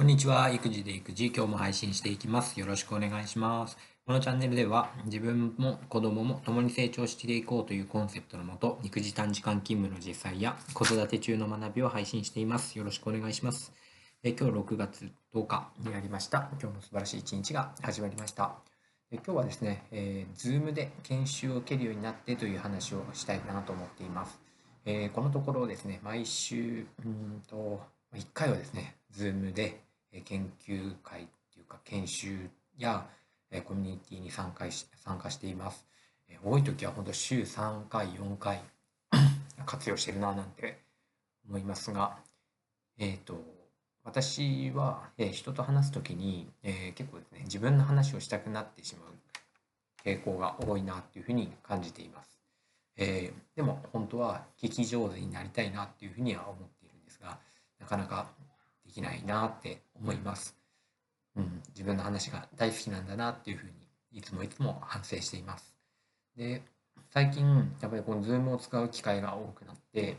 [0.00, 0.48] こんにちは。
[0.48, 2.58] 育児で育児、今日も配信していきます。
[2.58, 3.76] よろしくお願いします。
[4.06, 12.78] このチャンネルでは、自分も子供も共に成長していこうというコンセプトのもと、育児短時間勤務の実際や子育て中の学びを配信しています。
[12.78, 13.74] よろしくお願いします。
[14.22, 16.48] え今日6月10日になりました。
[16.52, 18.54] 今日も素晴らしい一日が始まりました。
[19.12, 24.40] え今日はですね、えー、Zoom で研修を受けるようになってという話をしたいなと思っています。
[24.86, 27.82] えーこのところですね、毎週、うんと、
[28.14, 29.89] 1回はですね、Zoom で
[30.24, 33.06] 研究会っていうか研修や
[33.64, 35.86] コミュニティに参加し参加しています。
[36.44, 38.62] 多い時は本当週3回、4回
[39.66, 40.80] 活用してるななんて
[41.48, 42.18] 思いますが、
[42.98, 43.42] えっと、
[44.04, 49.12] 私は、え人と話す時に、えー結構ですね、自分の話をしたくなってしまう
[50.04, 52.40] 傾向が多いなっていうふうに感じています。
[52.96, 57.38] えーでも本当は聞き上手になりたいなっていうふうには思っているんですが、
[57.78, 58.30] なかなか
[58.90, 60.56] できないなって思います。
[61.36, 65.76] うん、自分の話が大好きなんだなっていうふうにいつもいつも反省しています。
[66.36, 66.62] で、
[67.10, 70.16] 最近やっぱりこの Zoom を使う機会が多くなって、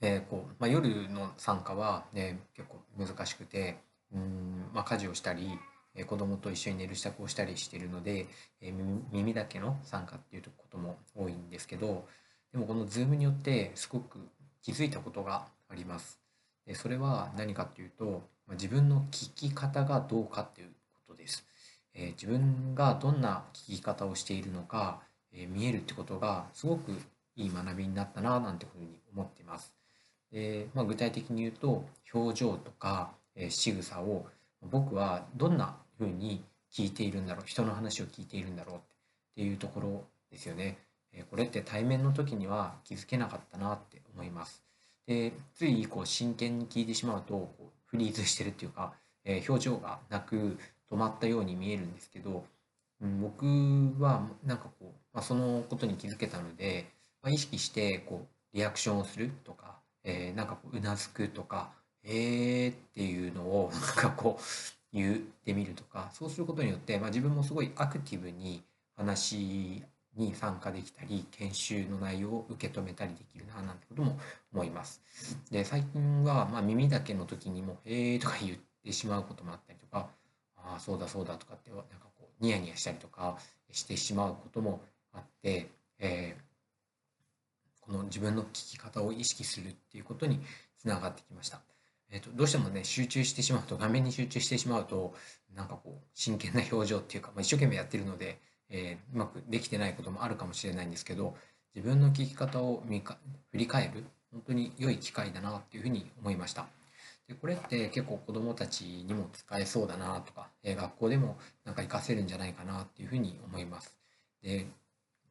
[0.00, 3.76] えーこうまあ、夜の参加は、ね、結構難しくて、
[4.14, 5.58] うんまあ、家事をしたり、
[5.94, 8.28] え子供と一緒に寝る支度をしたりしてるので、
[8.62, 12.06] え耳耳だけの参加っていうことも多いんですけど、
[12.52, 14.18] でもこの Zoom によってすごく
[14.62, 16.20] 気づいたことがあります。
[16.66, 20.68] でそれは何かっていうと、自分の聞き方がどうかっていう
[21.06, 21.44] ことです。
[21.94, 25.00] えー自分がどんな聞き方をしているのか、
[25.32, 26.92] えー見えるってことがすごく
[27.36, 29.72] いい学びになったななんてふうに思っています。
[30.32, 34.26] で、まあ、具体的に言うと表情とか、えー仕草を
[34.62, 38.80] 僕はどんなふうに聞いているんだろう人の話を聞いているんだろうっ
[39.34, 40.78] ていうところですよね。
[41.30, 44.69] これって対面の時には気づけなかったなって思います。
[45.10, 48.92] でついこう真剣に聞いてしまうとこうフリーズしてるっていうか、
[49.24, 50.56] えー表情がなく
[50.88, 52.44] 止まったように見えるんですけど、
[53.00, 53.44] うん、僕
[54.00, 56.86] はなんかこう、まあ、そのことに気づけたので、
[57.22, 61.72] まあ、意識してこうリアクションをするとか、えーなんかこううなずくとか
[62.04, 64.42] 「えー」っていうのを なんかこう
[64.96, 68.62] 言ってみるとかそうすることによって、まあ、自分もすごいアクティブに
[68.96, 69.82] 話
[70.16, 74.18] に参加できたり研修の内容を受け止めたりできるななんてことも
[74.52, 75.00] 思います。
[75.50, 80.08] で最近はまあ耳だけの時にも「えー」とか言ってしまうこともあったりとか
[80.56, 81.86] 「ああそうだそうだ」とかってなんか
[82.18, 83.38] こうニヤニヤしたりとか
[83.70, 84.80] してしまうことも
[85.12, 86.50] あって、えー
[87.80, 90.38] この自分の聞き方を意識するっていうことに
[90.78, 91.60] つながってきました。
[92.10, 95.12] えーとどうしてもね集中してしまうと画面に集中してしまうと
[95.56, 98.38] なんかこう真剣な表情っていうか、まあ、一生懸命やってるので、
[98.70, 101.36] えーうまくできてないこともあるかもしれないんですけど
[101.74, 103.18] 自分の聞き方を見か
[103.52, 106.66] 振り返る本当に良い機会だなっていうふうに思いました。
[107.28, 113.96] でこれって結構子どもたちにも使えそうだなとか、えー学校でもなんか活かせるんじゃないかなっていうふうに思います。
[114.42, 114.66] で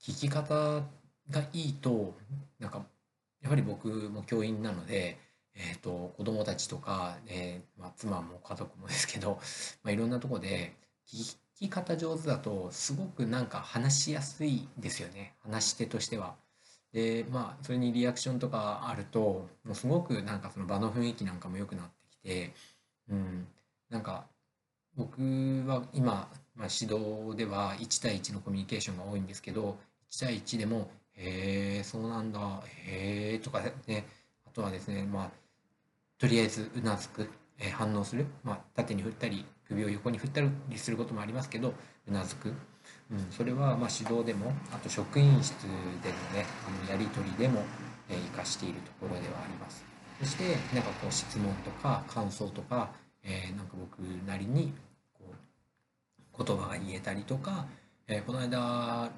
[0.00, 0.82] 聞き方
[1.30, 2.14] がいいと
[2.58, 2.84] なんか
[3.42, 5.18] やはり僕も教員なので、
[5.54, 9.38] えー、と子供たちとか、えーまあ、妻も家族もですけど、
[9.82, 10.74] まあ、いろんなとこで
[11.06, 15.34] 聞き方上手だとすごくなんか話しやすいですよね。
[15.42, 16.34] 話し手としては。
[16.92, 22.52] でまあそれにリアクションとかあるともうすごくなんかその場の雰囲気なんかも良くなってきて、
[23.10, 23.46] うん、
[23.90, 24.26] なんか
[24.96, 25.20] 僕
[25.66, 29.76] は今、まあ、指導では1対1のコミュニケーションが多いんですけど
[30.10, 34.06] 1対1でも「へえそうなんだへえ」とかね。
[34.46, 35.30] あとはですねまあ
[36.18, 37.28] とりあえずうなずく、
[37.58, 41.74] えー反応する、まあ、縦に振ったり首を横に振ったりすることもありますけど
[42.08, 42.48] うなずく、
[43.10, 45.74] うん、それはまあ指導でもあと職員室での
[46.34, 47.62] ねあのやり取りでも、
[48.08, 49.84] えーかしているところではあります。
[50.20, 52.90] そしてなんかこう質問とか感想とか、
[53.22, 54.72] えーなんか僕なりに
[55.14, 55.32] こ
[56.38, 57.66] う言葉が言えたりとか、
[58.06, 59.10] えーこの間、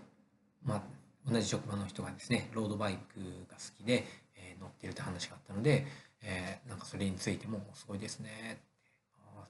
[0.64, 0.82] まあ、
[1.30, 4.04] 同じ職場の人がですねロードバイクが好きで、
[4.36, 5.86] えー乗ってるって話があったので、
[6.22, 8.60] えーなんかそれについても「すごいですね」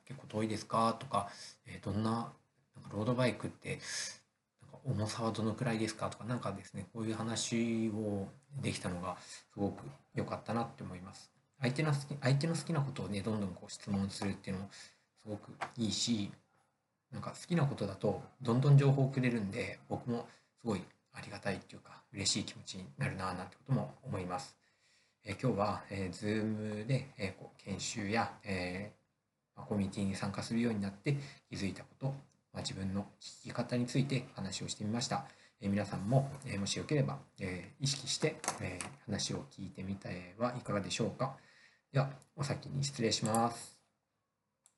[0.05, 1.31] 結構遠いですか?」とか、
[1.67, 3.81] えーどんななんかロードバイクって
[4.63, 8.29] なんか重さはどのくらいですか?」とかなんかですねこういう話を
[8.61, 9.85] できたのがすごく
[10.15, 11.31] 良かったなって思います。
[11.61, 14.93] 相手の好き相手の好きなことをねどんどんこう質問するっていうのもす
[15.27, 16.31] ごくいいし
[17.11, 20.29] なんか好きなことだとどんどん情報をくれるんで僕も
[20.61, 20.85] すごい
[21.15, 24.55] ありがたいっていうか嬉しい気持ちになるななんてことも思います。
[25.25, 29.06] えー今日は、えー、Zoom で、えーこう研修や、えー
[29.63, 31.17] コミュニティに参加するようになって
[31.49, 32.07] 気づいたこと、
[32.53, 35.27] まあ、自分の聞き方について話をしてみました。
[35.61, 41.37] え皆さんも、えもしよければ、え意識して、え話を聞いてみてはいかがでしょうか。
[41.93, 43.76] では、お先に失礼します。